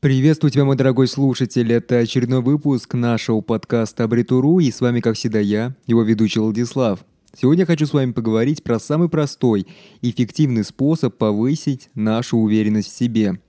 Приветствую 0.00 0.52
тебя, 0.52 0.64
мой 0.64 0.76
дорогой 0.76 1.08
слушатель. 1.08 1.72
Это 1.72 1.98
очередной 1.98 2.40
выпуск 2.40 2.94
нашего 2.94 3.40
подкаста 3.40 4.04
«Абритуру», 4.04 4.60
и 4.60 4.70
с 4.70 4.80
вами, 4.80 5.00
как 5.00 5.16
всегда, 5.16 5.40
я, 5.40 5.74
его 5.88 6.04
ведущий 6.04 6.38
Владислав. 6.38 7.04
Сегодня 7.36 7.62
я 7.62 7.66
хочу 7.66 7.84
с 7.84 7.92
вами 7.92 8.12
поговорить 8.12 8.62
про 8.62 8.78
самый 8.78 9.08
простой 9.08 9.66
эффективный 10.00 10.62
способ 10.62 11.16
повысить 11.16 11.90
нашу 11.96 12.38
уверенность 12.38 12.92
в 12.92 12.96
себе. 12.96 13.40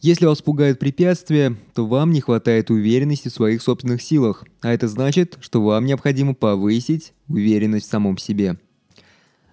Если 0.00 0.24
вас 0.24 0.40
пугают 0.40 0.78
препятствия, 0.78 1.54
то 1.74 1.86
вам 1.86 2.12
не 2.12 2.22
хватает 2.22 2.70
уверенности 2.70 3.28
в 3.28 3.34
своих 3.34 3.60
собственных 3.60 4.00
силах, 4.00 4.44
а 4.62 4.72
это 4.72 4.88
значит, 4.88 5.36
что 5.42 5.62
вам 5.62 5.84
необходимо 5.84 6.32
повысить 6.32 7.12
уверенность 7.28 7.88
в 7.88 7.90
самом 7.90 8.16
себе– 8.16 8.58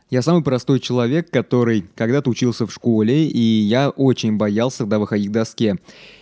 я 0.09 0.21
самый 0.21 0.41
простой 0.41 0.79
человек, 0.79 1.29
который 1.29 1.85
когда-то 1.95 2.29
учился 2.29 2.65
в 2.65 2.73
школе, 2.73 3.27
и 3.27 3.39
я 3.39 3.89
очень 3.89 4.37
боялся, 4.37 4.79
когда 4.79 4.99
выходить 4.99 5.29
к 5.29 5.33
доске. 5.33 5.75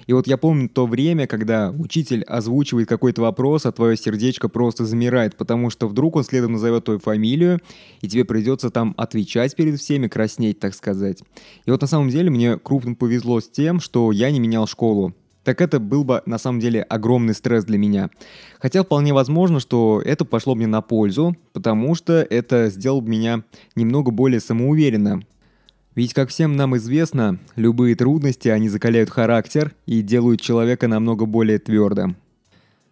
И 0.07 0.13
вот 0.13 0.27
я 0.27 0.37
помню 0.37 0.69
то 0.69 0.87
время, 0.87 1.27
когда 1.27 1.71
учитель 1.71 2.23
озвучивает 2.23 2.89
какой-то 2.89 3.21
вопрос, 3.21 3.65
а 3.65 3.71
твое 3.71 3.95
сердечко 3.95 4.49
просто 4.49 4.85
замирает, 4.85 5.35
потому 5.35 5.69
что 5.69 5.87
вдруг 5.87 6.15
он 6.15 6.23
следом 6.23 6.53
назовет 6.53 6.85
твою 6.85 6.99
фамилию, 6.99 7.59
и 8.01 8.07
тебе 8.07 8.25
придется 8.25 8.71
там 8.71 8.95
отвечать 8.97 9.55
перед 9.55 9.79
всеми, 9.79 10.07
краснеть, 10.07 10.59
так 10.59 10.73
сказать. 10.73 11.21
И 11.65 11.71
вот 11.71 11.81
на 11.81 11.87
самом 11.87 12.09
деле 12.09 12.31
мне 12.31 12.57
крупно 12.57 12.95
повезло 12.95 13.39
с 13.39 13.47
тем, 13.47 13.79
что 13.79 14.11
я 14.11 14.31
не 14.31 14.39
менял 14.39 14.67
школу 14.67 15.13
так 15.45 15.61
это 15.61 15.79
был 15.79 16.03
бы 16.03 16.21
на 16.25 16.37
самом 16.37 16.59
деле 16.59 16.81
огромный 16.81 17.35
стресс 17.35 17.63
для 17.63 17.77
меня. 17.77 18.09
Хотя 18.59 18.83
вполне 18.83 19.13
возможно, 19.13 19.59
что 19.59 20.01
это 20.03 20.25
пошло 20.25 20.55
мне 20.55 20.67
на 20.67 20.81
пользу, 20.81 21.37
потому 21.53 21.95
что 21.95 22.13
это 22.13 22.69
сделало 22.69 23.01
меня 23.01 23.43
немного 23.75 24.11
более 24.11 24.39
самоуверенным. 24.39 25.25
Ведь, 25.93 26.13
как 26.13 26.29
всем 26.29 26.57
нам 26.57 26.75
известно, 26.75 27.39
любые 27.55 27.95
трудности, 27.95 28.49
они 28.49 28.67
закаляют 28.67 29.09
характер 29.09 29.73
и 29.85 30.01
делают 30.01 30.41
человека 30.41 30.89
намного 30.89 31.25
более 31.25 31.59
твердым. 31.59 32.17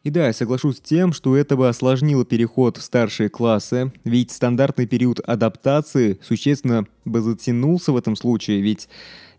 И 0.03 0.09
да, 0.09 0.27
я 0.27 0.33
соглашусь 0.33 0.77
с 0.77 0.81
тем, 0.81 1.13
что 1.13 1.37
это 1.37 1.55
бы 1.55 1.69
осложнило 1.69 2.25
переход 2.25 2.75
в 2.75 2.81
старшие 2.81 3.29
классы, 3.29 3.93
ведь 4.03 4.31
стандартный 4.31 4.85
период 4.85 5.21
адаптации 5.21 6.19
существенно 6.21 6.85
бы 7.05 7.21
затянулся 7.21 7.93
в 7.93 7.97
этом 7.97 8.17
случае, 8.17 8.59
ведь 8.59 8.89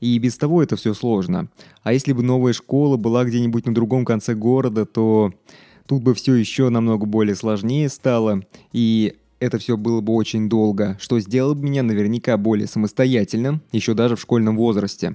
и 0.00 0.18
без 0.18 0.38
того 0.38 0.62
это 0.62 0.76
все 0.76 0.94
сложно. 0.94 1.48
А 1.82 1.92
если 1.92 2.14
бы 2.14 2.22
новая 2.22 2.54
школа 2.54 2.96
была 2.96 3.24
где-нибудь 3.24 3.66
на 3.66 3.74
другом 3.74 4.06
конце 4.06 4.34
города, 4.34 4.86
то 4.86 5.34
тут 5.86 6.02
бы 6.02 6.14
все 6.14 6.34
еще 6.34 6.70
намного 6.70 7.04
более 7.04 7.34
сложнее 7.34 7.90
стало, 7.90 8.40
и 8.72 9.16
это 9.40 9.58
все 9.58 9.76
было 9.76 10.00
бы 10.00 10.14
очень 10.14 10.48
долго, 10.48 10.96
что 10.98 11.20
сделало 11.20 11.52
бы 11.52 11.62
меня 11.62 11.82
наверняка 11.82 12.38
более 12.38 12.68
самостоятельным, 12.68 13.60
еще 13.70 13.92
даже 13.92 14.16
в 14.16 14.20
школьном 14.22 14.56
возрасте. 14.56 15.14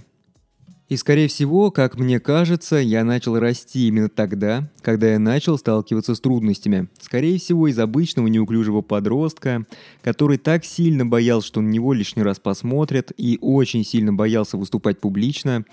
И 0.89 0.97
скорее 0.97 1.27
всего, 1.27 1.69
как 1.69 1.99
мне 1.99 2.19
кажется, 2.19 2.77
я 2.77 3.03
начал 3.03 3.37
расти 3.37 3.87
именно 3.87 4.09
тогда, 4.09 4.67
когда 4.81 5.11
я 5.11 5.19
начал 5.19 5.55
сталкиваться 5.59 6.15
с 6.15 6.19
трудностями. 6.19 6.87
Скорее 6.99 7.37
всего, 7.37 7.67
из 7.67 7.77
обычного 7.77 8.25
неуклюжего 8.25 8.81
подростка, 8.81 9.65
который 10.01 10.39
так 10.39 10.65
сильно 10.65 11.05
боялся, 11.05 11.47
что 11.47 11.61
на 11.61 11.69
него 11.69 11.93
лишний 11.93 12.23
раз 12.23 12.39
посмотрят, 12.39 13.11
и 13.17 13.37
очень 13.39 13.85
сильно 13.85 14.11
боялся 14.13 14.57
выступать 14.57 14.99
публично, 14.99 15.63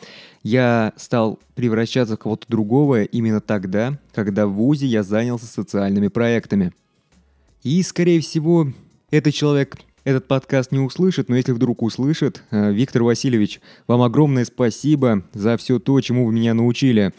я 0.43 0.93
стал 0.97 1.41
превращаться 1.55 2.17
в 2.17 2.19
кого-то 2.19 2.45
другого 2.49 3.05
именно 3.05 3.41
тогда, 3.41 3.99
когда 4.15 4.47
в 4.47 4.53
ВУЗе 4.53 4.87
я 4.87 5.03
занялся 5.03 5.47
социальными 5.47 6.09
проектами. 6.09 6.75
И, 7.63 7.83
скорее 7.83 8.21
всего, 8.21 8.69
этот 9.11 9.33
человек 9.33 9.79
этот 10.07 10.29
подкаст 10.29 10.71
не 10.71 10.79
услышит, 10.79 11.29
но 11.29 11.35
если 11.35 11.51
вдруг 11.51 11.83
услышит, 11.83 12.45
э, 12.53 12.73
Виктор 12.73 13.03
Васильевич, 13.03 13.61
вам 13.89 14.03
огромное 14.03 14.45
спасибо 14.45 15.25
за 15.33 15.57
все 15.57 15.81
то, 15.81 16.01
чему 16.01 16.27
вы 16.27 16.33
меня 16.33 16.55
научили. 16.55 17.13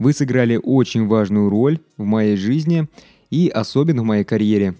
Вы 0.00 0.12
сыграли 0.12 0.58
очень 0.60 1.06
важную 1.06 1.48
роль 1.48 1.78
в 1.96 2.02
моей 2.02 2.36
жизни 2.36 2.88
и 3.30 3.48
особенно 3.48 4.02
в 4.02 4.06
моей 4.06 4.24
карьере. 4.24 4.74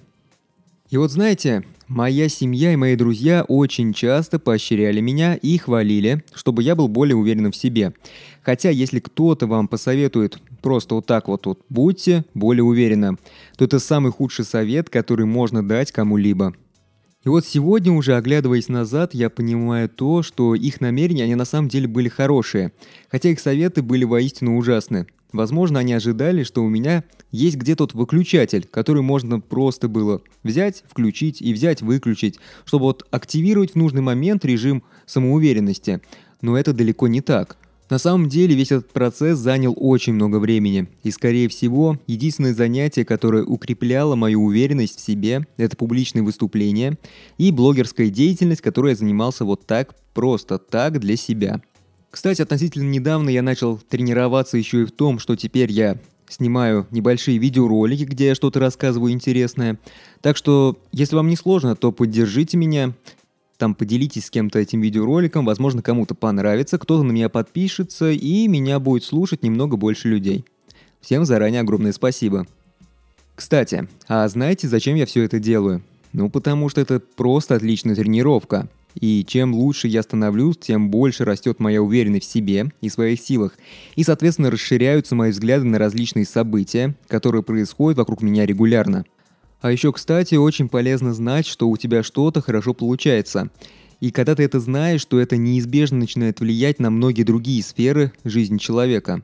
И 0.90 0.96
вот 0.96 1.12
знаете, 1.12 1.62
моя 1.86 2.28
семья 2.28 2.72
и 2.72 2.76
мои 2.76 2.96
друзья 2.96 3.44
очень 3.46 3.92
часто 3.92 4.40
поощряли 4.40 5.00
меня 5.00 5.36
и 5.36 5.56
хвалили, 5.56 6.24
чтобы 6.34 6.64
я 6.64 6.74
был 6.74 6.88
более 6.88 7.14
уверенным 7.14 7.52
в 7.52 7.56
себе. 7.56 7.92
Хотя, 8.42 8.70
если 8.70 8.98
кто-то 8.98 9.46
вам 9.46 9.68
посоветует 9.68 10.38
просто 10.60 10.96
вот 10.96 11.06
так 11.06 11.28
вот, 11.28 11.46
вот 11.46 11.60
будьте 11.68 12.24
более 12.34 12.64
уверенным, 12.64 13.20
то 13.56 13.64
это 13.64 13.78
самый 13.78 14.10
худший 14.10 14.44
совет, 14.44 14.90
который 14.90 15.24
можно 15.24 15.66
дать 15.66 15.92
кому-либо. 15.92 16.52
И 17.24 17.28
вот 17.30 17.46
сегодня 17.46 17.90
уже, 17.90 18.16
оглядываясь 18.16 18.68
назад, 18.68 19.14
я 19.14 19.30
понимаю 19.30 19.88
то, 19.88 20.22
что 20.22 20.54
их 20.54 20.82
намерения, 20.82 21.24
они 21.24 21.34
на 21.34 21.46
самом 21.46 21.70
деле 21.70 21.88
были 21.88 22.10
хорошие, 22.10 22.72
хотя 23.10 23.30
их 23.30 23.40
советы 23.40 23.80
были 23.80 24.04
воистину 24.04 24.58
ужасны. 24.58 25.06
Возможно, 25.32 25.80
они 25.80 25.94
ожидали, 25.94 26.42
что 26.42 26.62
у 26.62 26.68
меня 26.68 27.02
есть 27.32 27.56
где 27.56 27.74
тот 27.76 27.94
выключатель, 27.94 28.68
который 28.70 29.02
можно 29.02 29.40
просто 29.40 29.88
было 29.88 30.20
взять, 30.42 30.84
включить 30.88 31.40
и 31.40 31.54
взять, 31.54 31.80
выключить, 31.80 32.38
чтобы 32.66 32.84
вот 32.84 33.06
активировать 33.10 33.72
в 33.72 33.76
нужный 33.76 34.02
момент 34.02 34.44
режим 34.44 34.84
самоуверенности. 35.06 36.02
Но 36.42 36.58
это 36.58 36.74
далеко 36.74 37.08
не 37.08 37.22
так. 37.22 37.56
На 37.90 37.98
самом 37.98 38.30
деле 38.30 38.54
весь 38.54 38.72
этот 38.72 38.90
процесс 38.92 39.38
занял 39.38 39.74
очень 39.76 40.14
много 40.14 40.38
времени, 40.38 40.88
и 41.02 41.10
скорее 41.10 41.48
всего, 41.48 41.98
единственное 42.06 42.54
занятие, 42.54 43.04
которое 43.04 43.44
укрепляло 43.44 44.16
мою 44.16 44.42
уверенность 44.42 44.98
в 44.98 45.04
себе, 45.04 45.46
это 45.58 45.76
публичные 45.76 46.22
выступления 46.22 46.98
и 47.36 47.50
блогерская 47.50 48.08
деятельность, 48.08 48.62
которой 48.62 48.90
я 48.90 48.96
занимался 48.96 49.44
вот 49.44 49.66
так, 49.66 49.94
просто 50.14 50.58
так 50.58 50.98
для 50.98 51.16
себя. 51.16 51.60
Кстати, 52.10 52.40
относительно 52.40 52.88
недавно 52.88 53.28
я 53.28 53.42
начал 53.42 53.76
тренироваться 53.76 54.56
еще 54.56 54.82
и 54.82 54.86
в 54.86 54.92
том, 54.92 55.18
что 55.18 55.36
теперь 55.36 55.70
я 55.70 55.98
снимаю 56.28 56.86
небольшие 56.90 57.38
видеоролики, 57.38 58.04
где 58.04 58.28
я 58.28 58.34
что-то 58.34 58.60
рассказываю 58.60 59.12
интересное. 59.12 59.78
Так 60.22 60.36
что, 60.36 60.78
если 60.90 61.16
вам 61.16 61.28
не 61.28 61.36
сложно, 61.36 61.76
то 61.76 61.92
поддержите 61.92 62.56
меня 62.56 62.94
там 63.56 63.74
поделитесь 63.74 64.26
с 64.26 64.30
кем-то 64.30 64.58
этим 64.58 64.80
видеороликом, 64.80 65.44
возможно, 65.44 65.82
кому-то 65.82 66.14
понравится, 66.14 66.78
кто-то 66.78 67.02
на 67.02 67.12
меня 67.12 67.28
подпишется, 67.28 68.10
и 68.10 68.48
меня 68.48 68.78
будет 68.78 69.04
слушать 69.04 69.42
немного 69.42 69.76
больше 69.76 70.08
людей. 70.08 70.44
Всем 71.00 71.24
заранее 71.24 71.60
огромное 71.60 71.92
спасибо. 71.92 72.46
Кстати, 73.34 73.88
а 74.08 74.26
знаете, 74.28 74.68
зачем 74.68 74.96
я 74.96 75.06
все 75.06 75.22
это 75.22 75.38
делаю? 75.38 75.82
Ну, 76.12 76.30
потому 76.30 76.68
что 76.68 76.80
это 76.80 77.00
просто 77.00 77.56
отличная 77.56 77.96
тренировка. 77.96 78.68
И 78.94 79.24
чем 79.26 79.52
лучше 79.54 79.88
я 79.88 80.02
становлюсь, 80.02 80.56
тем 80.58 80.88
больше 80.88 81.24
растет 81.24 81.58
моя 81.58 81.82
уверенность 81.82 82.28
в 82.28 82.32
себе 82.32 82.70
и 82.80 82.88
своих 82.88 83.20
силах. 83.20 83.54
И, 83.96 84.04
соответственно, 84.04 84.50
расширяются 84.50 85.16
мои 85.16 85.32
взгляды 85.32 85.64
на 85.64 85.78
различные 85.78 86.24
события, 86.24 86.94
которые 87.08 87.42
происходят 87.42 87.98
вокруг 87.98 88.22
меня 88.22 88.46
регулярно. 88.46 89.04
А 89.64 89.72
еще, 89.72 89.94
кстати, 89.94 90.34
очень 90.34 90.68
полезно 90.68 91.14
знать, 91.14 91.46
что 91.46 91.70
у 91.70 91.78
тебя 91.78 92.02
что-то 92.02 92.42
хорошо 92.42 92.74
получается. 92.74 93.48
И 93.98 94.10
когда 94.10 94.34
ты 94.34 94.42
это 94.42 94.60
знаешь, 94.60 95.02
то 95.06 95.18
это 95.18 95.38
неизбежно 95.38 96.00
начинает 96.00 96.40
влиять 96.40 96.80
на 96.80 96.90
многие 96.90 97.22
другие 97.22 97.62
сферы 97.62 98.12
жизни 98.24 98.58
человека. 98.58 99.22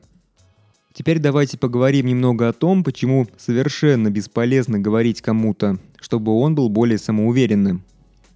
Теперь 0.95 1.19
давайте 1.19 1.59
поговорим 1.59 2.07
немного 2.07 2.47
о 2.47 2.53
том, 2.53 2.83
почему 2.83 3.27
совершенно 3.37 4.09
бесполезно 4.09 4.79
говорить 4.79 5.21
кому-то, 5.21 5.77
чтобы 5.99 6.31
он 6.31 6.55
был 6.55 6.69
более 6.69 6.97
самоуверенным. 6.97 7.83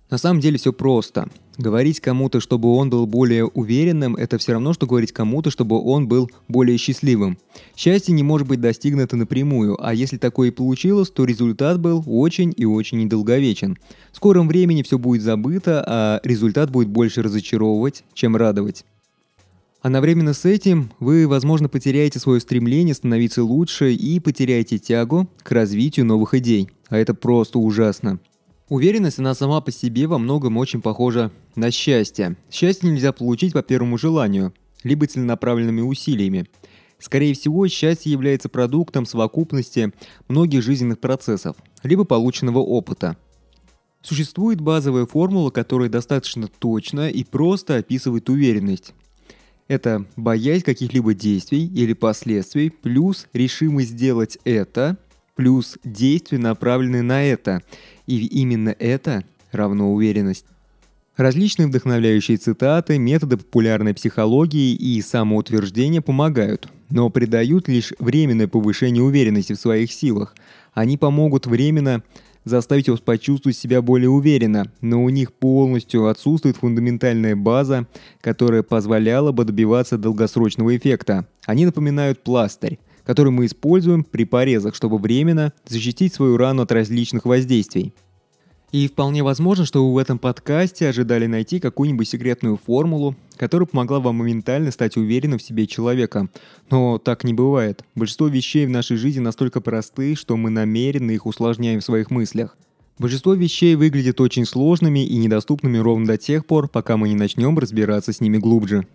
На 0.09 0.19
самом 0.19 0.39
деле 0.39 0.59
все 0.59 0.71
просто. 0.71 1.27
Говорить 1.57 1.99
кому-то, 1.99 2.39
чтобы 2.39 2.69
он 2.75 2.89
был 2.89 3.07
более 3.07 3.45
уверенным, 3.45 4.15
это 4.15 4.37
все 4.37 4.53
равно, 4.53 4.73
что 4.73 4.85
говорить 4.85 5.11
кому-то, 5.11 5.49
чтобы 5.49 5.81
он 5.81 6.07
был 6.07 6.29
более 6.47 6.77
счастливым. 6.77 7.39
Счастье 7.75 8.13
не 8.13 8.21
может 8.21 8.47
быть 8.47 8.61
достигнуто 8.61 9.15
напрямую, 9.15 9.77
а 9.83 9.93
если 9.93 10.17
такое 10.17 10.49
и 10.49 10.51
получилось, 10.51 11.09
то 11.09 11.25
результат 11.25 11.79
был 11.79 12.03
очень 12.05 12.53
и 12.55 12.65
очень 12.65 12.99
недолговечен. 12.99 13.77
В 14.11 14.17
скором 14.17 14.47
времени 14.47 14.83
все 14.83 14.99
будет 14.99 15.23
забыто, 15.23 15.83
а 15.87 16.19
результат 16.23 16.69
будет 16.69 16.89
больше 16.89 17.23
разочаровывать, 17.23 18.03
чем 18.13 18.35
радовать. 18.35 18.85
Одновременно 19.81 20.33
с 20.33 20.45
этим 20.45 20.91
вы, 20.99 21.27
возможно, 21.27 21.69
потеряете 21.69 22.19
свое 22.19 22.41
стремление 22.41 22.93
становиться 22.93 23.43
лучше 23.43 23.93
и 23.93 24.19
потеряете 24.19 24.77
тягу 24.77 25.29
к 25.41 25.51
развитию 25.51 26.05
новых 26.05 26.33
идей. 26.33 26.69
А 26.89 26.97
это 26.97 27.13
просто 27.13 27.59
ужасно. 27.59 28.19
Уверенность, 28.67 29.19
она 29.19 29.35
сама 29.35 29.61
по 29.61 29.71
себе 29.71 30.07
во 30.07 30.17
многом 30.17 30.57
очень 30.57 30.81
похожа 30.81 31.31
на 31.55 31.69
счастье. 31.69 32.35
Счастье 32.49 32.89
нельзя 32.89 33.11
получить 33.11 33.53
по 33.53 33.61
первому 33.61 33.99
желанию, 33.99 34.55
либо 34.83 35.05
целенаправленными 35.05 35.81
усилиями. 35.81 36.47
Скорее 36.97 37.35
всего, 37.35 37.67
счастье 37.67 38.11
является 38.11 38.49
продуктом 38.49 39.05
совокупности 39.05 39.93
многих 40.27 40.63
жизненных 40.63 40.99
процессов, 40.99 41.55
либо 41.83 42.05
полученного 42.05 42.59
опыта. 42.59 43.17
Существует 44.01 44.61
базовая 44.61 45.05
формула, 45.05 45.51
которая 45.51 45.89
достаточно 45.89 46.47
точно 46.47 47.09
и 47.09 47.23
просто 47.23 47.75
описывает 47.75 48.29
уверенность. 48.29 48.93
Это 49.67 50.05
боязнь 50.15 50.63
каких-либо 50.63 51.13
действий 51.13 51.67
или 51.67 51.93
последствий, 51.93 52.71
плюс 52.71 53.27
решимость 53.33 53.91
сделать 53.91 54.39
это, 54.43 54.97
плюс 55.35 55.77
действия, 55.83 56.37
направленные 56.37 57.01
на 57.03 57.23
это– 57.23 57.61
и 58.07 58.25
именно 58.25 58.75
это 58.77 59.23
равно 59.51 59.93
уверенность. 59.93 60.45
Различные 61.17 61.67
вдохновляющие 61.67 62.37
цитаты, 62.37 62.97
методы 62.97 63.37
популярной 63.37 63.93
психологии 63.93 64.73
и 64.73 65.01
самоутверждения 65.01 66.01
помогают, 66.01 66.67
но 66.89 67.09
придают 67.09 67.69
лишь 67.69 67.93
временное 67.99 68.47
повышение 68.47 69.01
уверенности 69.01 69.53
в 69.53 69.59
своих 69.59 69.93
силах. 69.93 70.35
Они 70.73 70.97
помогут 70.97 71.47
временно 71.47 72.03
заставить 72.43 72.89
вас 72.89 72.99
почувствовать 72.99 73.57
себя 73.57 73.81
более 73.81 74.09
уверенно, 74.09 74.69
но 74.81 75.03
у 75.03 75.09
них 75.09 75.33
полностью 75.33 76.07
отсутствует 76.07 76.57
фундаментальная 76.57 77.35
база, 77.35 77.87
которая 78.19 78.61
позволяла 78.61 79.31
бы 79.31 79.45
добиваться 79.45 79.97
долгосрочного 79.97 80.75
эффекта. 80.75 81.25
Они 81.45 81.65
напоминают 81.65 82.23
пластырь, 82.23 82.77
который 83.05 83.31
мы 83.31 83.45
используем 83.45 84.03
при 84.03 84.25
порезах, 84.25 84.75
чтобы 84.75 84.97
временно 84.97 85.53
защитить 85.67 86.13
свою 86.13 86.37
рану 86.37 86.63
от 86.63 86.71
различных 86.71 87.25
воздействий. 87.25 87.93
И 88.71 88.87
вполне 88.87 89.23
возможно, 89.23 89.65
что 89.65 89.87
вы 89.87 89.93
в 89.93 89.97
этом 89.97 90.19
подкасте 90.19 90.89
ожидали 90.89 91.27
найти 91.27 91.61
какую-нибудь 91.61 92.09
секретную 92.09 92.57
формулу, 92.57 93.15
которая 93.37 93.67
помогла 93.67 94.01
вам 94.01 94.17
моментально 94.17 94.71
стать 94.71 94.97
уверенным 94.97 95.39
в 95.39 95.43
себе 95.43 95.65
человека. 95.65 96.29
Но 96.69 96.97
так 96.97 97.23
не 97.23 97.33
бывает. 97.33 97.83
Большинство 97.95 98.27
вещей 98.27 98.65
в 98.65 98.71
нашей 98.71 98.97
жизни 98.97 99.21
настолько 99.21 99.61
просты, 99.61 100.15
что 100.15 100.35
мы 100.35 100.49
намеренно 100.49 101.11
их 101.11 101.25
усложняем 101.25 101.79
в 101.79 101.85
своих 101.85 102.11
мыслях. 102.11 102.57
Большинство 102.97 103.33
вещей 103.33 103.75
выглядят 103.75 104.19
очень 104.19 104.45
сложными 104.45 105.05
и 105.05 105.17
недоступными 105.17 105.77
ровно 105.77 106.07
до 106.07 106.17
тех 106.17 106.45
пор, 106.45 106.67
пока 106.67 106.97
мы 106.97 107.09
не 107.09 107.15
начнем 107.15 107.57
разбираться 107.57 108.13
с 108.13 108.19
ними 108.19 108.37
глубже. 108.37 108.85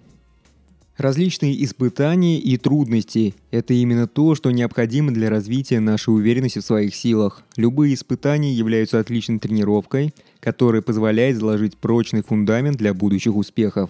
Различные 1.00 1.64
испытания 1.64 2.38
и 2.38 2.58
трудности– 2.58 3.34
это 3.50 3.72
именно 3.72 4.06
то, 4.06 4.34
что 4.34 4.50
необходимо 4.50 5.12
для 5.12 5.30
развития 5.30 5.80
нашей 5.80 6.10
уверенности 6.10 6.58
в 6.58 6.62
своих 6.62 6.94
силах. 6.94 7.42
Любые 7.56 7.94
испытания 7.94 8.52
являются 8.52 9.00
отличной 9.00 9.38
тренировкой, 9.38 10.12
которая 10.40 10.82
позволяет 10.82 11.38
заложить 11.38 11.78
прочный 11.78 12.22
фундамент 12.22 12.76
для 12.76 12.92
будущих 12.92 13.34
успехов. 13.34 13.88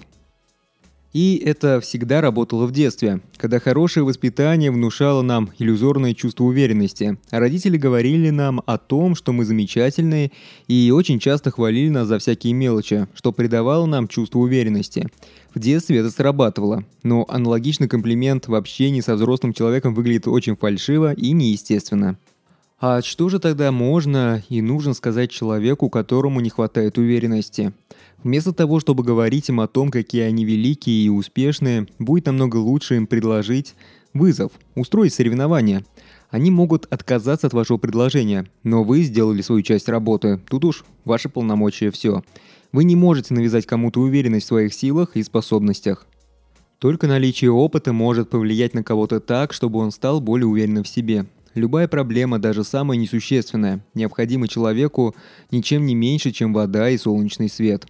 И 1.12 1.42
это 1.44 1.80
всегда 1.80 2.20
работало 2.20 2.66
в 2.66 2.72
детстве, 2.72 3.20
когда 3.36 3.58
хорошее 3.58 4.04
воспитание 4.04 4.70
внушало 4.70 5.22
нам 5.22 5.50
иллюзорное 5.58 6.14
чувство 6.14 6.44
уверенности, 6.44 7.18
родители 7.30 7.76
говорили 7.76 8.30
нам 8.30 8.62
о 8.64 8.78
том, 8.78 9.16
что 9.16 9.32
мы 9.32 9.44
замечательные, 9.44 10.30
и 10.68 10.92
очень 10.94 11.18
часто 11.18 11.50
хвалили 11.50 11.88
нас 11.88 12.06
за 12.06 12.20
всякие 12.20 12.52
мелочи, 12.52 13.08
что 13.14 13.32
придавало 13.32 13.86
нам 13.86 14.06
чувство 14.06 14.38
уверенности. 14.38 15.08
В 15.52 15.58
детстве 15.58 15.98
это 15.98 16.10
срабатывало, 16.10 16.84
но 17.02 17.26
аналогичный 17.28 17.88
комплимент 17.88 18.46
в 18.46 18.54
общении 18.54 19.00
со 19.00 19.16
взрослым 19.16 19.52
человеком 19.52 19.94
выглядит 19.94 20.28
очень 20.28 20.54
фальшиво 20.54 21.12
и 21.12 21.32
неестественно. 21.32 22.18
А 22.82 23.02
что 23.02 23.28
же 23.28 23.40
тогда 23.40 23.72
можно 23.72 24.42
и 24.48 24.62
нужно 24.62 24.94
сказать 24.94 25.30
человеку, 25.30 25.90
которому 25.90 26.40
не 26.40 26.48
хватает 26.48 26.96
уверенности? 26.96 27.74
Вместо 28.22 28.54
того, 28.54 28.80
чтобы 28.80 29.04
говорить 29.04 29.50
им 29.50 29.60
о 29.60 29.68
том, 29.68 29.90
какие 29.90 30.22
они 30.22 30.46
великие 30.46 31.04
и 31.04 31.10
успешные, 31.10 31.86
будет 31.98 32.24
намного 32.24 32.56
лучше 32.56 32.96
им 32.96 33.06
предложить 33.06 33.74
вызов, 34.14 34.52
устроить 34.74 35.12
соревнование. 35.12 35.84
Они 36.30 36.50
могут 36.50 36.86
отказаться 36.86 37.48
от 37.48 37.52
вашего 37.52 37.76
предложения, 37.76 38.46
но 38.62 38.82
вы 38.82 39.02
сделали 39.02 39.42
свою 39.42 39.60
часть 39.60 39.90
работы. 39.90 40.40
Тут 40.48 40.64
уж 40.64 40.84
ваши 41.04 41.28
полномочия 41.28 41.90
все. 41.90 42.24
Вы 42.72 42.84
не 42.84 42.96
можете 42.96 43.34
навязать 43.34 43.66
кому-то 43.66 44.00
уверенность 44.00 44.46
в 44.46 44.48
своих 44.48 44.72
силах 44.72 45.16
и 45.16 45.22
способностях. 45.22 46.06
Только 46.78 47.06
наличие 47.06 47.50
опыта 47.50 47.92
может 47.92 48.30
повлиять 48.30 48.72
на 48.72 48.82
кого-то 48.82 49.20
так, 49.20 49.52
чтобы 49.52 49.80
он 49.80 49.90
стал 49.90 50.22
более 50.22 50.46
уверенным 50.46 50.84
в 50.84 50.88
себе. 50.88 51.26
Любая 51.54 51.88
проблема, 51.88 52.38
даже 52.38 52.62
самая 52.62 52.96
несущественная, 52.96 53.84
необходима 53.94 54.46
человеку 54.46 55.16
ничем 55.50 55.84
не 55.84 55.94
меньше, 55.94 56.30
чем 56.30 56.54
вода 56.54 56.88
и 56.90 56.96
солнечный 56.96 57.48
свет. 57.48 57.86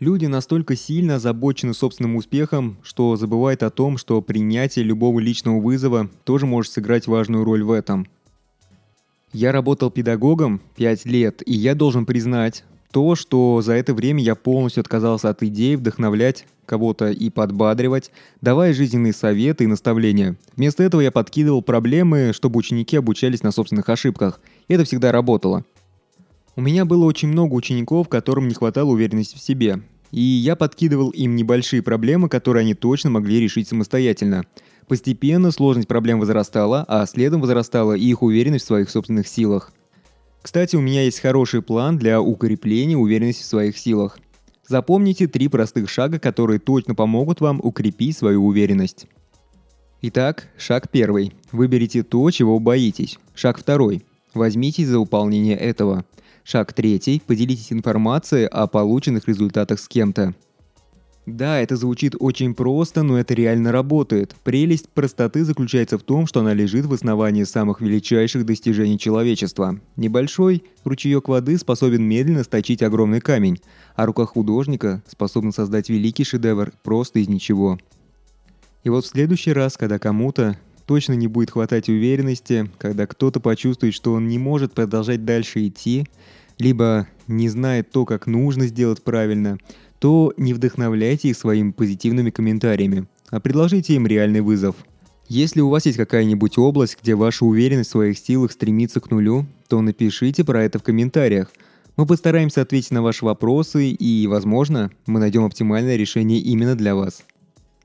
Люди 0.00 0.26
настолько 0.26 0.76
сильно 0.76 1.14
озабочены 1.14 1.72
собственным 1.72 2.16
успехом, 2.16 2.76
что 2.82 3.16
забывают 3.16 3.62
о 3.62 3.70
том, 3.70 3.96
что 3.96 4.20
принятие 4.20 4.84
любого 4.84 5.18
личного 5.18 5.60
вызова 5.60 6.10
тоже 6.24 6.44
может 6.44 6.72
сыграть 6.72 7.06
важную 7.06 7.44
роль 7.44 7.62
в 7.62 7.70
этом. 7.70 8.06
Я 9.32 9.50
работал 9.50 9.90
педагогом 9.90 10.60
5 10.76 11.06
лет, 11.06 11.42
и 11.46 11.54
я 11.54 11.74
должен 11.74 12.04
признать, 12.04 12.64
то, 12.94 13.16
что 13.16 13.60
за 13.60 13.72
это 13.72 13.92
время 13.92 14.22
я 14.22 14.36
полностью 14.36 14.80
отказался 14.80 15.28
от 15.28 15.42
идеи 15.42 15.74
вдохновлять 15.74 16.46
кого-то 16.64 17.10
и 17.10 17.28
подбадривать, 17.28 18.12
давая 18.40 18.72
жизненные 18.72 19.12
советы 19.12 19.64
и 19.64 19.66
наставления. 19.66 20.36
Вместо 20.54 20.84
этого 20.84 21.00
я 21.00 21.10
подкидывал 21.10 21.60
проблемы, 21.60 22.30
чтобы 22.32 22.58
ученики 22.58 22.96
обучались 22.96 23.42
на 23.42 23.50
собственных 23.50 23.88
ошибках. 23.88 24.40
И 24.68 24.74
это 24.74 24.84
всегда 24.84 25.10
работало. 25.10 25.64
У 26.54 26.60
меня 26.60 26.84
было 26.84 27.04
очень 27.04 27.26
много 27.26 27.54
учеников, 27.54 28.08
которым 28.08 28.46
не 28.46 28.54
хватало 28.54 28.90
уверенности 28.90 29.34
в 29.34 29.40
себе. 29.40 29.80
И 30.12 30.20
я 30.20 30.54
подкидывал 30.54 31.10
им 31.10 31.34
небольшие 31.34 31.82
проблемы, 31.82 32.28
которые 32.28 32.60
они 32.60 32.74
точно 32.74 33.10
могли 33.10 33.40
решить 33.40 33.66
самостоятельно. 33.66 34.44
Постепенно 34.86 35.50
сложность 35.50 35.88
проблем 35.88 36.20
возрастала, 36.20 36.84
а 36.86 37.04
следом 37.06 37.40
возрастала 37.40 37.94
и 37.94 38.04
их 38.04 38.22
уверенность 38.22 38.66
в 38.66 38.68
своих 38.68 38.88
собственных 38.88 39.26
силах– 39.26 39.72
кстати, 40.44 40.76
у 40.76 40.82
меня 40.82 41.04
есть 41.04 41.20
хороший 41.20 41.62
план 41.62 41.96
для 41.96 42.20
укрепления 42.20 42.98
уверенности 42.98 43.42
в 43.42 43.46
своих 43.46 43.78
силах. 43.78 44.18
Запомните 44.68 45.26
три 45.26 45.48
простых 45.48 45.88
шага, 45.88 46.18
которые 46.18 46.60
точно 46.60 46.94
помогут 46.94 47.40
вам 47.40 47.60
укрепить 47.62 48.18
свою 48.18 48.44
уверенность. 48.44 49.06
Итак, 50.02 50.50
шаг 50.58 50.90
первый. 50.90 51.32
Выберите 51.50 52.02
то, 52.02 52.30
чего 52.30 52.58
боитесь. 52.58 53.18
Шаг 53.34 53.56
второй. 53.56 54.04
Возьмитесь 54.34 54.88
за 54.88 54.98
выполнение 54.98 55.56
этого. 55.56 56.04
Шаг 56.42 56.74
третий. 56.74 57.22
Поделитесь 57.26 57.72
информацией 57.72 58.44
о 58.44 58.66
полученных 58.66 59.26
результатах 59.26 59.80
с 59.80 59.88
кем-то. 59.88 60.34
Да, 61.26 61.58
это 61.58 61.76
звучит 61.76 62.14
очень 62.18 62.54
просто, 62.54 63.02
но 63.02 63.18
это 63.18 63.32
реально 63.32 63.72
работает. 63.72 64.36
Прелесть 64.44 64.90
простоты 64.90 65.42
заключается 65.44 65.96
в 65.96 66.02
том, 66.02 66.26
что 66.26 66.40
она 66.40 66.52
лежит 66.52 66.84
в 66.84 66.92
основании 66.92 67.44
самых 67.44 67.80
величайших 67.80 68.44
достижений 68.44 68.98
человечества. 68.98 69.80
Небольшой 69.96 70.64
ручеек 70.84 71.28
воды 71.28 71.56
способен 71.56 72.02
медленно 72.02 72.44
сточить 72.44 72.82
огромный 72.82 73.20
камень, 73.20 73.58
а 73.96 74.04
рука 74.04 74.26
художника 74.26 75.02
способна 75.06 75.50
создать 75.50 75.88
великий 75.88 76.24
шедевр 76.24 76.72
просто 76.82 77.20
из 77.20 77.28
ничего. 77.28 77.78
И 78.82 78.90
вот 78.90 79.06
в 79.06 79.08
следующий 79.08 79.54
раз, 79.54 79.78
когда 79.78 79.98
кому-то 79.98 80.58
точно 80.84 81.14
не 81.14 81.26
будет 81.26 81.52
хватать 81.52 81.88
уверенности, 81.88 82.70
когда 82.76 83.06
кто-то 83.06 83.40
почувствует, 83.40 83.94
что 83.94 84.12
он 84.12 84.28
не 84.28 84.36
может 84.36 84.74
продолжать 84.74 85.24
дальше 85.24 85.66
идти, 85.66 86.06
либо 86.58 87.08
не 87.26 87.48
знает 87.48 87.90
то, 87.90 88.04
как 88.04 88.26
нужно 88.26 88.66
сделать 88.66 89.02
правильно– 89.02 89.56
то 90.04 90.34
не 90.36 90.52
вдохновляйте 90.52 91.30
их 91.30 91.36
своими 91.38 91.70
позитивными 91.70 92.28
комментариями, 92.28 93.06
а 93.30 93.40
предложите 93.40 93.94
им 93.94 94.06
реальный 94.06 94.42
вызов. 94.42 94.76
Если 95.28 95.62
у 95.62 95.70
вас 95.70 95.86
есть 95.86 95.96
какая-нибудь 95.96 96.58
область, 96.58 96.98
где 97.00 97.14
ваша 97.14 97.46
уверенность 97.46 97.88
в 97.88 97.92
своих 97.92 98.18
силах 98.18 98.52
стремится 98.52 99.00
к 99.00 99.10
нулю, 99.10 99.46
то 99.66 99.80
напишите 99.80 100.44
про 100.44 100.62
это 100.62 100.78
в 100.78 100.82
комментариях. 100.82 101.50
Мы 101.96 102.04
постараемся 102.04 102.60
ответить 102.60 102.90
на 102.90 103.00
ваши 103.00 103.24
вопросы 103.24 103.92
и, 103.92 104.26
возможно, 104.26 104.90
мы 105.06 105.20
найдем 105.20 105.46
оптимальное 105.46 105.96
решение 105.96 106.38
именно 106.38 106.74
для 106.74 106.94
вас. 106.94 107.24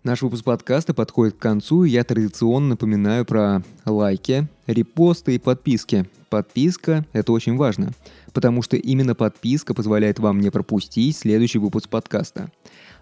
Наш 0.03 0.21
выпуск 0.21 0.43
подкаста 0.43 0.93
подходит 0.93 1.35
к 1.35 1.39
концу, 1.39 1.85
и 1.85 1.89
я 1.89 2.03
традиционно 2.03 2.71
напоминаю 2.71 3.23
про 3.23 3.63
лайки, 3.85 4.49
репосты 4.73 5.35
и 5.35 5.39
подписки. 5.39 6.07
Подписка– 6.29 7.05
это 7.13 7.31
очень 7.31 7.57
важно– 7.57 7.91
потому 8.33 8.61
что 8.61 8.77
именно 8.77 9.15
подписка 9.15 9.73
позволяет 9.73 10.19
вам 10.19 10.39
не 10.39 10.49
пропустить 10.49 11.17
следующий 11.17 11.59
выпуск 11.59 11.89
подкаста. 11.89 12.51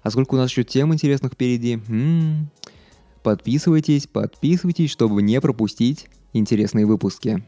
А 0.03 0.11
сколько 0.11 0.35
у 0.35 0.37
нас 0.37 0.49
еще 0.49 0.63
тем 0.63 0.93
интересных 0.93 1.33
впереди? 1.33 1.73
М-м-м. 1.87 2.49
Подписывайтесь, 3.23 4.07
подписывайтесь, 4.07 4.91
чтобы 4.91 5.21
не 5.21 5.41
пропустить 5.41 6.07
интересные 6.33 6.85
выпуски. 6.85 7.43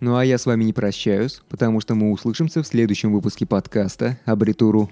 Ну 0.00 0.16
а 0.16 0.24
я 0.24 0.38
с 0.38 0.46
вами 0.46 0.64
не 0.64 0.72
прощаюсь, 0.72 1.40
потому 1.48 1.80
что 1.80 1.94
мы 1.94 2.10
услышимся 2.10 2.62
в 2.62 2.66
следующем 2.66 3.12
выпуске 3.12 3.46
подкаста 3.46 4.18
«Абритуру». 4.24 4.90